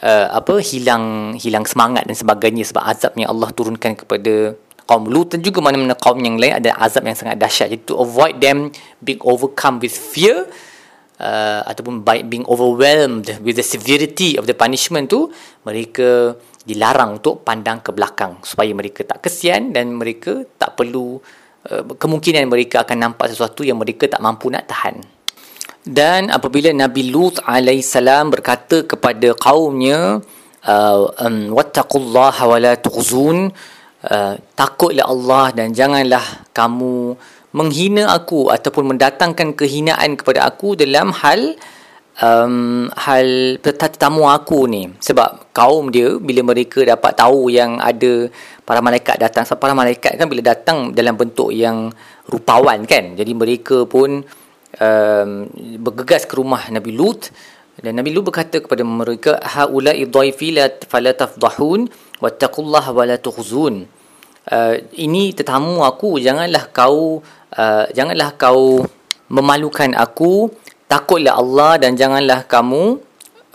uh, 0.00 0.26
apa 0.32 0.60
hilang 0.64 1.36
hilang 1.36 1.68
semangat 1.68 2.08
dan 2.08 2.16
sebagainya 2.16 2.64
sebab 2.64 2.82
azab 2.84 3.12
yang 3.20 3.28
Allah 3.28 3.52
turunkan 3.52 3.92
kepada 3.96 4.56
kaum 4.88 5.06
Lut 5.06 5.36
dan 5.36 5.44
juga 5.44 5.62
mana-mana 5.62 5.94
kaum 5.94 6.18
yang 6.18 6.40
lain 6.40 6.58
ada 6.58 6.74
azab 6.82 7.06
yang 7.06 7.14
sangat 7.14 7.38
dahsyat. 7.38 7.70
Jadi 7.70 7.86
to 7.86 7.94
avoid 8.00 8.42
them 8.42 8.74
being 8.98 9.22
overcome 9.22 9.78
with 9.78 9.94
fear 9.94 10.50
uh, 11.22 11.62
ataupun 11.68 12.02
by 12.02 12.26
being 12.26 12.42
overwhelmed 12.50 13.30
with 13.44 13.54
the 13.54 13.62
severity 13.62 14.34
of 14.34 14.50
the 14.50 14.56
punishment 14.56 15.06
tu 15.06 15.30
mereka 15.62 16.34
dilarang 16.66 17.22
untuk 17.22 17.46
pandang 17.46 17.80
ke 17.80 17.94
belakang 17.94 18.40
supaya 18.44 18.72
mereka 18.76 19.06
tak 19.06 19.24
kesian 19.24 19.72
dan 19.72 19.96
mereka 19.96 20.44
tak 20.58 20.76
perlu 20.76 21.22
kemungkinan 21.68 22.48
mereka 22.48 22.82
akan 22.88 23.10
nampak 23.10 23.32
sesuatu 23.32 23.60
yang 23.66 23.76
mereka 23.76 24.08
tak 24.08 24.22
mampu 24.24 24.48
nak 24.48 24.64
tahan. 24.68 25.00
Dan 25.80 26.28
apabila 26.28 26.68
Nabi 26.76 27.08
Lut 27.08 27.40
alaihissalam 27.40 28.28
berkata 28.28 28.84
kepada 28.84 29.32
kaumnya 29.32 30.20
uh, 30.68 31.00
um, 31.24 31.56
wattaqullaha 31.56 32.44
wala 32.44 32.76
tughzun 32.76 33.48
uh, 34.04 34.34
takutlah 34.52 35.08
Allah 35.08 35.56
dan 35.56 35.72
janganlah 35.72 36.24
kamu 36.52 37.16
menghina 37.56 38.12
aku 38.12 38.52
ataupun 38.52 38.94
mendatangkan 38.94 39.56
kehinaan 39.56 40.20
kepada 40.20 40.46
aku 40.46 40.76
dalam 40.76 41.10
hal 41.16 41.56
um, 42.22 42.86
hal 42.94 43.58
tetamu 43.64 44.28
aku 44.30 44.68
ni 44.70 44.92
sebab 45.02 45.50
kaum 45.56 45.90
dia 45.90 46.14
bila 46.20 46.54
mereka 46.54 46.84
dapat 46.86 47.16
tahu 47.16 47.50
yang 47.50 47.80
ada 47.82 48.30
para 48.70 48.78
malaikat 48.78 49.18
datang. 49.18 49.42
Sebab 49.42 49.58
para 49.58 49.74
malaikat 49.74 50.14
kan 50.14 50.30
bila 50.30 50.46
datang 50.46 50.94
dalam 50.94 51.18
bentuk 51.18 51.50
yang 51.50 51.90
rupawan 52.30 52.86
kan. 52.86 53.18
Jadi 53.18 53.34
mereka 53.34 53.82
pun 53.82 54.22
um, 54.78 55.30
bergegas 55.82 56.22
ke 56.22 56.38
rumah 56.38 56.70
Nabi 56.70 56.94
Lut. 56.94 57.34
Dan 57.82 57.98
Nabi 57.98 58.14
Lut 58.14 58.30
berkata 58.30 58.62
kepada 58.62 58.86
mereka 58.86 59.42
haula 59.42 59.90
idhaifi 59.90 60.54
la 60.54 60.70
tafdahun 60.70 61.90
wattaqullaha 62.22 62.94
wala 62.94 63.18
tukhzun. 63.18 63.90
Uh, 64.46 64.78
ini 64.94 65.34
tetamu 65.34 65.82
aku 65.82 66.22
janganlah 66.22 66.70
kau 66.70 67.26
uh, 67.58 67.84
janganlah 67.90 68.38
kau 68.38 68.86
memalukan 69.26 69.98
aku. 69.98 70.46
Takutlah 70.86 71.42
Allah 71.42 71.82
dan 71.82 71.98
janganlah 71.98 72.46
kamu 72.46 73.02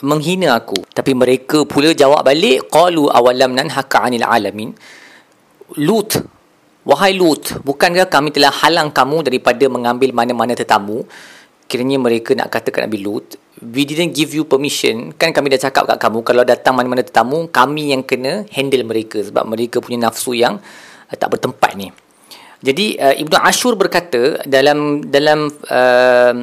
menghina 0.03 0.59
aku. 0.59 0.83
Tapi 0.91 1.15
mereka 1.15 1.63
pula 1.63 1.95
jawab 1.95 2.27
balik, 2.27 2.67
qalu 2.67 3.07
awalam 3.07 3.55
nanhaka 3.55 4.03
'anil 4.03 4.27
alamin. 4.27 4.75
Lut, 5.73 6.21
wahai 6.85 7.17
Lut, 7.17 7.57
bukankah 7.65 8.05
kami 8.05 8.29
telah 8.29 8.53
halang 8.53 8.93
kamu 8.93 9.25
daripada 9.25 9.65
mengambil 9.65 10.13
mana-mana 10.13 10.53
tetamu? 10.53 11.09
Kiranya 11.65 11.97
mereka 11.97 12.37
nak 12.37 12.53
kata 12.53 12.69
kat 12.69 12.85
Nabi 12.85 13.01
Lut, 13.01 13.41
we 13.57 13.81
didn't 13.81 14.13
give 14.13 14.29
you 14.37 14.45
permission. 14.45 15.09
Kan 15.17 15.33
kami 15.33 15.49
dah 15.49 15.57
cakap 15.57 15.89
kat 15.89 15.97
kamu 15.97 16.21
kalau 16.21 16.45
datang 16.45 16.77
mana-mana 16.77 17.01
tetamu, 17.01 17.49
kami 17.49 17.97
yang 17.97 18.05
kena 18.05 18.45
handle 18.53 18.85
mereka 18.85 19.25
sebab 19.25 19.41
mereka 19.49 19.81
punya 19.81 20.05
nafsu 20.05 20.37
yang 20.37 20.61
uh, 21.09 21.15
tak 21.17 21.33
bertempat 21.33 21.73
ni. 21.73 21.89
Jadi 22.61 23.01
uh, 23.01 23.17
Ibnu 23.17 23.33
Ashur 23.41 23.73
berkata 23.73 24.45
dalam 24.45 25.01
dalam 25.09 25.49
uh, 25.49 26.33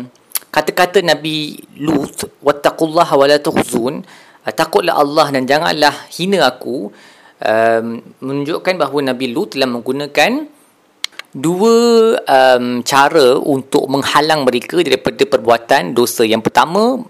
kata-kata 0.51 0.99
Nabi 0.99 1.63
Lut 1.79 2.43
wattaqullaha 2.43 3.15
wala 3.15 3.39
tukhzun 3.39 4.03
uh, 4.03 4.51
takutlah 4.51 4.99
Allah 4.99 5.31
dan 5.31 5.47
janganlah 5.47 5.95
hina 6.11 6.43
aku 6.51 6.91
um, 7.43 8.01
menunjukkan 8.23 8.75
bahawa 8.79 9.13
Nabi 9.13 9.35
Lut 9.35 9.59
telah 9.59 9.69
menggunakan 9.69 10.47
dua 11.33 11.77
um, 12.21 12.85
cara 12.85 13.41
untuk 13.41 13.89
menghalang 13.89 14.45
mereka 14.45 14.81
daripada 14.85 15.25
perbuatan 15.25 15.97
dosa. 15.97 16.23
Yang 16.23 16.49
pertama 16.49 17.03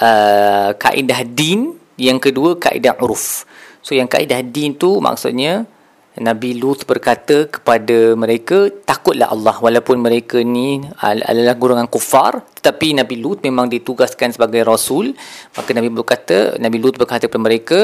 uh, 0.00 0.70
kaedah 0.74 1.22
din. 1.28 1.76
Yang 2.00 2.32
kedua 2.32 2.56
kaedah 2.56 2.96
uruf. 3.04 3.44
So 3.84 3.92
yang 3.92 4.08
kaedah 4.08 4.40
din 4.40 4.72
tu 4.72 5.04
maksudnya 5.04 5.68
Nabi 6.16 6.56
Lut 6.56 6.88
berkata 6.88 7.46
kepada 7.46 8.16
mereka 8.18 8.72
takutlah 8.88 9.28
Allah 9.30 9.56
walaupun 9.56 10.00
mereka 10.00 10.40
ni 10.40 10.82
adalah 11.00 11.54
golongan 11.54 11.86
kufar 11.86 12.42
tetapi 12.56 12.98
Nabi 12.98 13.20
Lut 13.20 13.44
memang 13.44 13.68
ditugaskan 13.68 14.32
sebagai 14.32 14.64
rasul. 14.64 15.12
Maka 15.52 15.70
Nabi 15.76 15.92
berkata 15.92 16.56
Nabi 16.56 16.80
Lut 16.80 16.96
berkata 16.96 17.28
kepada 17.28 17.44
mereka 17.44 17.80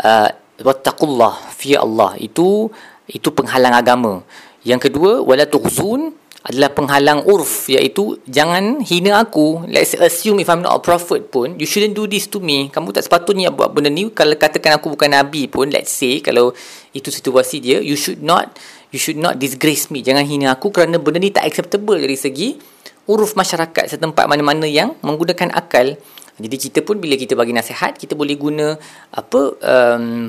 uh, 0.00 0.28
wattaqullah 0.62 1.52
fi 1.52 1.76
Allah. 1.76 2.16
Itu 2.18 2.70
itu 3.10 3.28
penghalang 3.34 3.74
agama. 3.74 4.22
Yang 4.62 4.90
kedua 4.90 5.20
wala 5.22 5.44
tughzun 5.44 6.14
adalah 6.42 6.74
penghalang 6.74 7.22
urf 7.22 7.70
iaitu 7.70 8.18
jangan 8.26 8.82
hina 8.82 9.22
aku. 9.22 9.62
Let's 9.70 9.94
assume 9.94 10.42
if 10.42 10.50
I'm 10.50 10.62
not 10.62 10.74
a 10.74 10.82
prophet 10.82 11.30
pun 11.30 11.54
you 11.58 11.66
shouldn't 11.70 11.94
do 11.94 12.10
this 12.10 12.26
to 12.34 12.42
me. 12.42 12.66
Kamu 12.70 12.90
tak 12.90 13.06
sepatutnya 13.06 13.54
buat 13.54 13.70
benda 13.70 13.90
ni. 13.90 14.10
Kalau 14.10 14.34
katakan 14.34 14.78
aku 14.78 14.98
bukan 14.98 15.14
nabi 15.14 15.46
pun 15.46 15.70
let's 15.70 15.94
say 15.94 16.18
kalau 16.18 16.50
itu 16.90 17.14
situasi 17.14 17.62
dia 17.62 17.78
you 17.78 17.94
should 17.94 18.22
not 18.22 18.58
you 18.90 18.98
should 18.98 19.18
not 19.18 19.38
disgrace 19.38 19.86
me. 19.94 20.02
Jangan 20.02 20.26
hina 20.26 20.58
aku 20.58 20.74
kerana 20.74 20.98
benda 20.98 21.22
ni 21.22 21.30
tak 21.30 21.46
acceptable 21.46 21.94
dari 21.94 22.18
segi 22.18 22.58
uruf 23.06 23.34
masyarakat 23.38 23.98
setempat 23.98 24.26
mana-mana 24.26 24.66
yang 24.66 24.98
menggunakan 25.02 25.54
akal. 25.54 25.94
Jadi 26.42 26.56
kita 26.58 26.82
pun 26.82 26.98
bila 26.98 27.14
kita 27.14 27.38
bagi 27.38 27.54
nasihat 27.54 27.94
kita 27.94 28.18
boleh 28.18 28.34
guna 28.34 28.74
apa 29.14 29.40
um, 29.62 30.26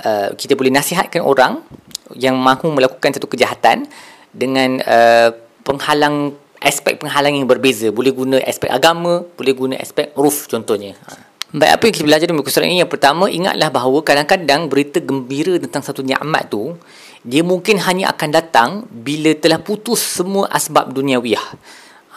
uh, 0.00 0.32
kita 0.32 0.56
boleh 0.56 0.72
nasihatkan 0.72 1.20
orang 1.20 1.60
yang 2.16 2.36
mahu 2.36 2.72
melakukan 2.72 3.12
satu 3.12 3.28
kejahatan 3.28 3.88
dengan 4.32 4.80
uh, 4.84 5.32
penghalang 5.64 6.36
aspek 6.62 6.96
penghalang 6.96 7.36
yang 7.36 7.48
berbeza 7.50 7.90
boleh 7.90 8.14
guna 8.14 8.38
aspek 8.40 8.70
agama 8.70 9.26
boleh 9.36 9.52
guna 9.52 9.74
aspek 9.76 10.14
ruf 10.16 10.48
contohnya 10.48 10.94
ha. 11.08 11.32
Baik, 11.52 11.68
apa 11.68 11.82
yang 11.84 11.94
kita 12.00 12.06
belajar 12.08 12.24
di 12.24 12.32
muka 12.32 12.48
surat 12.48 12.64
ini? 12.64 12.80
Yang 12.80 12.96
pertama, 12.96 13.28
ingatlah 13.28 13.68
bahawa 13.68 14.00
kadang-kadang 14.00 14.72
berita 14.72 15.04
gembira 15.04 15.60
tentang 15.60 15.84
satu 15.84 16.00
ni'mat 16.00 16.48
tu, 16.48 16.80
dia 17.28 17.44
mungkin 17.44 17.76
hanya 17.76 18.08
akan 18.08 18.28
datang 18.32 18.70
bila 18.88 19.36
telah 19.36 19.60
putus 19.60 20.00
semua 20.00 20.48
asbab 20.48 20.96
duniawiyah. 20.96 21.44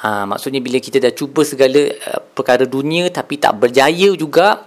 Ha, 0.07 0.23
maksudnya 0.23 0.63
bila 0.63 0.79
kita 0.79 1.03
dah 1.03 1.11
cuba 1.11 1.43
segala 1.43 1.83
uh, 1.83 2.23
perkara 2.31 2.63
dunia 2.63 3.11
tapi 3.11 3.35
tak 3.35 3.59
berjaya 3.59 4.15
juga, 4.15 4.63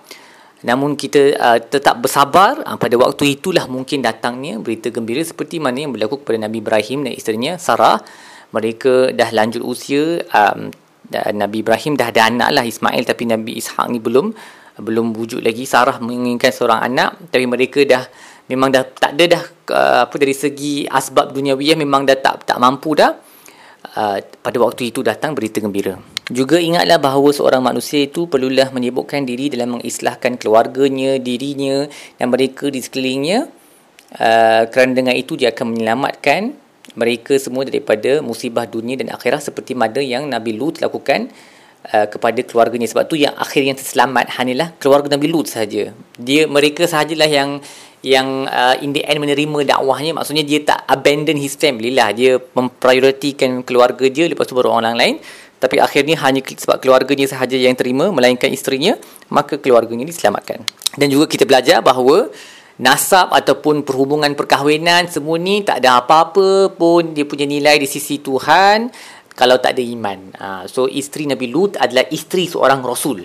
namun 0.66 0.98
kita 0.98 1.38
uh, 1.38 1.58
tetap 1.62 2.02
bersabar, 2.02 2.58
uh, 2.66 2.74
pada 2.74 2.98
waktu 2.98 3.38
itulah 3.38 3.70
mungkin 3.70 4.02
datangnya 4.02 4.58
berita 4.58 4.90
gembira 4.90 5.22
seperti 5.22 5.62
mana 5.62 5.86
yang 5.86 5.94
berlaku 5.94 6.18
kepada 6.18 6.50
Nabi 6.50 6.58
Ibrahim 6.58 7.06
dan 7.06 7.14
isterinya 7.14 7.54
Sarah. 7.62 8.02
Mereka 8.50 9.14
dah 9.14 9.30
lanjut 9.30 9.62
usia 9.62 10.24
um, 10.34 10.72
Nabi 11.12 11.62
Ibrahim 11.62 11.94
dah 11.94 12.10
ada 12.10 12.26
anak 12.26 12.48
lah 12.52 12.64
Ismail 12.66 13.04
tapi 13.06 13.28
Nabi 13.28 13.60
Ishak 13.60 13.86
ni 13.92 14.02
belum 14.02 14.34
belum 14.82 15.14
wujud 15.14 15.46
lagi. 15.46 15.62
Sarah 15.62 16.02
menginginkan 16.02 16.50
seorang 16.50 16.80
anak 16.82 17.30
tapi 17.30 17.46
mereka 17.46 17.84
dah 17.86 18.02
memang 18.50 18.74
dah 18.74 18.82
tak 18.82 19.14
ada 19.14 19.24
dah 19.38 19.42
uh, 19.70 19.98
apa 20.10 20.14
dari 20.18 20.34
segi 20.34 20.88
asbab 20.90 21.30
duniawiyah 21.38 21.78
memang 21.78 22.02
dah 22.02 22.18
tak 22.18 22.50
tak 22.50 22.58
mampu 22.58 22.98
dah. 22.98 23.14
Uh, 23.94 24.18
pada 24.42 24.58
waktu 24.58 24.90
itu 24.90 25.06
datang 25.06 25.38
berita 25.38 25.62
gembira 25.62 25.94
juga 26.28 26.60
ingatlah 26.60 27.00
bahawa 27.00 27.32
seorang 27.32 27.64
manusia 27.64 28.04
itu 28.04 28.28
perlulah 28.28 28.68
menyibukkan 28.68 29.24
diri 29.24 29.48
dalam 29.48 29.80
mengislahkan 29.80 30.36
keluarganya 30.36 31.16
dirinya 31.16 31.88
dan 32.20 32.28
mereka 32.28 32.68
di 32.68 32.84
sekelilingnya. 32.84 33.48
Uh, 34.08 34.64
kerana 34.72 34.96
dengan 34.96 35.12
itu 35.12 35.36
dia 35.36 35.52
akan 35.52 35.76
menyelamatkan 35.76 36.56
mereka 36.96 37.36
semua 37.36 37.68
daripada 37.68 38.24
musibah 38.24 38.64
dunia 38.64 38.96
dan 38.96 39.12
akhirat 39.12 39.44
seperti 39.44 39.76
mana 39.76 40.00
yang 40.00 40.24
Nabi 40.24 40.56
Lut 40.56 40.80
lakukan 40.80 41.28
uh, 41.92 42.06
kepada 42.08 42.40
keluarganya. 42.44 42.88
Sebab 42.88 43.04
tu 43.08 43.16
yang 43.16 43.32
akhir 43.36 43.64
yang 43.64 43.76
terselamat 43.76 44.32
hanyalah 44.36 44.72
keluarga 44.80 45.16
Nabi 45.16 45.28
Lut 45.32 45.48
saja 45.48 45.92
dia 46.16 46.42
mereka 46.44 46.84
sahajalah 46.84 47.28
yang 47.28 47.60
yang 48.04 48.46
uh, 48.46 48.78
in 48.78 48.92
the 48.94 49.02
end 49.04 49.20
menerima 49.20 49.76
dakwahnya. 49.76 50.12
Maksudnya 50.12 50.44
dia 50.44 50.60
tak 50.60 50.84
abandon 50.88 51.36
his 51.40 51.56
family 51.56 51.92
lah. 51.92 52.12
Dia 52.12 52.36
memprioritikan 52.36 53.64
keluarga 53.64 54.06
dia 54.12 54.28
lepas 54.28 54.44
tu 54.44 54.56
baru 54.56 54.76
orang 54.76 54.96
lain 54.96 55.16
tapi 55.58 55.82
akhirnya 55.82 56.18
hanya 56.22 56.40
sebab 56.42 56.78
keluarganya 56.78 57.26
sahaja 57.26 57.58
yang 57.58 57.74
terima 57.74 58.10
melainkan 58.14 58.50
isterinya 58.50 58.94
maka 59.30 59.58
keluarganya 59.58 60.06
diselamatkan 60.06 60.62
dan 60.94 61.06
juga 61.10 61.26
kita 61.26 61.44
belajar 61.46 61.82
bahawa 61.82 62.30
nasab 62.78 63.34
ataupun 63.34 63.82
perhubungan 63.82 64.30
perkahwinan 64.38 65.10
semua 65.10 65.34
ni 65.36 65.66
tak 65.66 65.82
ada 65.82 65.98
apa-apa 65.98 66.70
pun 66.78 67.10
dia 67.10 67.26
punya 67.26 67.42
nilai 67.42 67.82
di 67.82 67.90
sisi 67.90 68.22
Tuhan 68.22 68.90
kalau 69.38 69.62
tak 69.62 69.78
ada 69.78 69.82
iman. 69.86 70.18
Ha, 70.34 70.46
so 70.66 70.90
isteri 70.90 71.30
Nabi 71.30 71.46
Lut 71.54 71.78
adalah 71.78 72.10
isteri 72.10 72.50
seorang 72.50 72.82
rasul. 72.82 73.22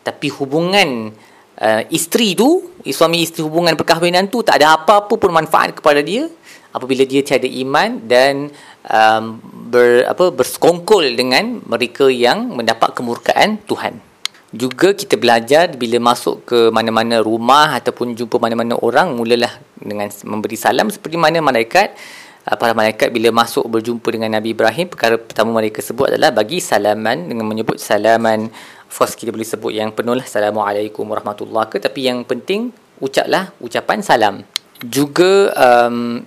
Tapi 0.00 0.28
hubungan 0.40 1.12
uh, 1.60 1.82
isteri 1.92 2.32
tu, 2.32 2.72
suami 2.88 3.20
isteri 3.20 3.44
hubungan 3.44 3.76
perkahwinan 3.76 4.32
tu 4.32 4.40
tak 4.40 4.64
ada 4.64 4.80
apa-apa 4.80 5.14
pun 5.20 5.28
manfaat 5.28 5.76
kepada 5.76 6.00
dia 6.00 6.24
apabila 6.72 7.04
dia 7.04 7.20
tiada 7.20 7.46
iman 7.46 8.00
dan 8.08 8.48
um, 8.88 9.38
ber, 9.68 10.08
apa 10.08 10.32
bersekongkol 10.32 11.04
dengan 11.14 11.60
mereka 11.68 12.08
yang 12.08 12.50
mendapat 12.52 12.96
kemurkaan 12.96 13.60
Tuhan. 13.68 14.00
Juga 14.52 14.92
kita 14.92 15.16
belajar 15.16 15.72
bila 15.80 16.12
masuk 16.12 16.44
ke 16.44 16.58
mana-mana 16.68 17.24
rumah 17.24 17.72
ataupun 17.72 18.12
jumpa 18.12 18.36
mana-mana 18.36 18.76
orang 18.84 19.16
mulalah 19.16 19.56
dengan 19.80 20.12
memberi 20.28 20.60
salam 20.60 20.92
seperti 20.92 21.16
mana 21.16 21.40
malaikat. 21.40 21.96
Uh, 22.42 22.58
para 22.58 22.74
malaikat 22.74 23.14
bila 23.14 23.30
masuk 23.30 23.62
berjumpa 23.70 24.08
dengan 24.10 24.34
Nabi 24.34 24.50
Ibrahim 24.50 24.90
perkara 24.90 25.14
pertama 25.14 25.54
mereka 25.54 25.78
sebut 25.78 26.10
adalah 26.10 26.34
bagi 26.34 26.58
salaman 26.58 27.30
dengan 27.30 27.46
menyebut 27.46 27.78
salaman. 27.78 28.50
First 28.92 29.16
kita 29.16 29.32
boleh 29.32 29.48
sebut 29.48 29.72
yang 29.72 29.88
penuh 29.94 30.12
lah 30.12 30.26
Assalamualaikum 30.26 31.08
warahmatullahi 31.08 31.70
ke 31.72 31.80
tapi 31.80 32.12
yang 32.12 32.20
penting 32.28 32.74
ucaplah 33.00 33.56
ucapan 33.62 34.04
salam. 34.04 34.34
Juga 34.82 35.54
um, 35.54 36.20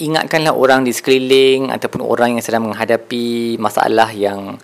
ingatkanlah 0.00 0.56
orang 0.56 0.82
di 0.82 0.92
sekeliling 0.96 1.68
ataupun 1.68 2.00
orang 2.00 2.36
yang 2.36 2.44
sedang 2.44 2.64
menghadapi 2.64 3.60
masalah 3.60 4.08
yang 4.16 4.56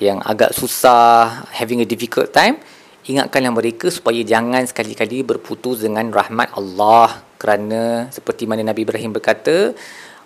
yang 0.00 0.24
agak 0.24 0.56
susah, 0.56 1.44
having 1.52 1.84
a 1.84 1.86
difficult 1.86 2.32
time, 2.32 2.56
ingatkanlah 3.04 3.52
mereka 3.52 3.92
supaya 3.92 4.24
jangan 4.24 4.64
sekali-kali 4.64 5.20
berputus 5.20 5.84
dengan 5.84 6.08
rahmat 6.08 6.56
Allah. 6.56 7.20
Kerana 7.36 8.08
seperti 8.08 8.48
mana 8.48 8.64
Nabi 8.64 8.88
Ibrahim 8.88 9.12
berkata 9.12 9.76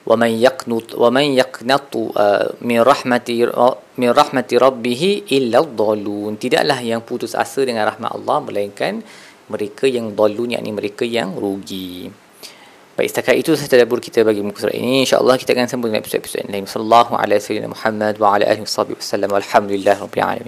wa 0.06 0.14
man 0.14 0.30
yaqnut 0.30 0.94
wa 0.94 1.10
man 1.10 1.26
yaqnatu 1.34 2.14
uh, 2.14 2.54
min 2.62 2.78
rahmati 2.78 3.42
min 3.98 4.10
rahmati 4.14 4.54
rabbih 4.54 5.26
illa 5.26 5.66
dhalun. 5.66 6.38
Tidaklah 6.38 6.78
yang 6.86 7.02
putus 7.02 7.34
asa 7.34 7.66
dengan 7.66 7.90
rahmat 7.90 8.14
Allah 8.14 8.38
melainkan 8.38 9.02
mereka 9.50 9.90
yang 9.90 10.14
dhalun 10.14 10.54
yakni 10.54 10.70
mereka 10.70 11.02
yang 11.02 11.34
rugi 11.34 12.25
Baik, 12.96 13.12
setakat 13.12 13.36
itu 13.36 13.52
sahaja 13.52 13.76
tadabbur 13.76 14.00
kita 14.00 14.24
bagi 14.24 14.40
muka 14.40 14.64
surat 14.64 14.72
ini. 14.72 15.04
InsyaAllah 15.04 15.36
kita 15.36 15.52
akan 15.52 15.68
sambung 15.68 15.92
dengan 15.92 16.00
episod-episod 16.00 16.48
lain. 16.48 16.64
Sallallahu 16.64 17.12
alaihi 17.12 17.36
wa 17.36 17.44
sallam 17.44 17.70
Muhammad 17.76 18.14
wa 18.16 18.26
ala 18.32 18.44
alihi 18.48 18.64
wa 18.64 18.96
sallam. 19.04 19.30
Alamin. 19.36 20.44